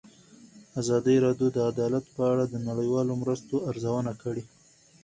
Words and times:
ازادي 0.81 1.15
راډیو 1.25 1.47
د 1.53 1.57
عدالت 1.71 2.05
په 2.15 2.23
اړه 2.31 2.43
د 2.47 2.55
نړیوالو 2.67 3.13
مرستو 3.21 3.55
ارزونه 3.69 4.11
کړې. 4.21 4.43